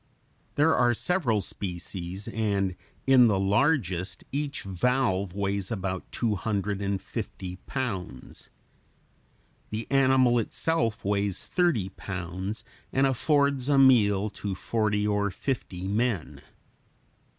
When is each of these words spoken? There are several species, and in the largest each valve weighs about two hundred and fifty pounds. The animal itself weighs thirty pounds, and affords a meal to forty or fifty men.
There 0.55 0.73
are 0.75 0.95
several 0.95 1.41
species, 1.41 2.27
and 2.27 2.75
in 3.05 3.27
the 3.27 3.37
largest 3.39 4.23
each 4.31 4.63
valve 4.63 5.35
weighs 5.35 5.69
about 5.69 6.11
two 6.11 6.33
hundred 6.33 6.81
and 6.81 6.99
fifty 6.99 7.57
pounds. 7.67 8.49
The 9.69 9.85
animal 9.91 10.39
itself 10.39 11.05
weighs 11.05 11.45
thirty 11.45 11.89
pounds, 11.89 12.63
and 12.91 13.05
affords 13.05 13.69
a 13.69 13.77
meal 13.77 14.31
to 14.41 14.55
forty 14.55 15.05
or 15.05 15.29
fifty 15.29 15.87
men. 15.87 16.41